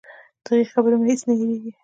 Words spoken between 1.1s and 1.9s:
هېڅ نه هېرېږي.